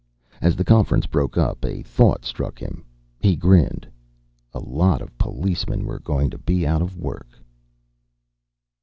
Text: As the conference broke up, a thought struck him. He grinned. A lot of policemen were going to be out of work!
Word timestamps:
As 0.41 0.55
the 0.55 0.63
conference 0.63 1.05
broke 1.05 1.37
up, 1.37 1.63
a 1.63 1.83
thought 1.83 2.25
struck 2.25 2.57
him. 2.57 2.83
He 3.19 3.35
grinned. 3.35 3.87
A 4.51 4.57
lot 4.57 4.99
of 4.99 5.15
policemen 5.19 5.85
were 5.85 5.99
going 5.99 6.31
to 6.31 6.39
be 6.39 6.65
out 6.65 6.81
of 6.81 6.97
work! 6.97 7.37